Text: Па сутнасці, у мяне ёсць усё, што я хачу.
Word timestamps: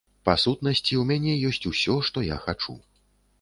Па 0.27 0.33
сутнасці, 0.43 0.97
у 1.01 1.03
мяне 1.11 1.35
ёсць 1.49 1.67
усё, 1.73 1.99
што 2.09 2.25
я 2.29 2.39
хачу. 2.47 2.77